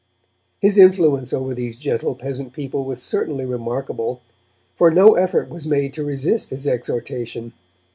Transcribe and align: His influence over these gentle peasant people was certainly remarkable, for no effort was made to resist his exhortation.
His 0.59 0.79
influence 0.79 1.31
over 1.31 1.53
these 1.53 1.77
gentle 1.77 2.15
peasant 2.15 2.53
people 2.53 2.85
was 2.85 3.03
certainly 3.03 3.45
remarkable, 3.45 4.21
for 4.75 4.89
no 4.89 5.13
effort 5.13 5.47
was 5.47 5.67
made 5.67 5.93
to 5.93 6.03
resist 6.03 6.49
his 6.49 6.65
exhortation. 6.65 7.53